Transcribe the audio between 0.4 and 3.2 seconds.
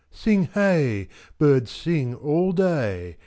hey! Birds sing All day.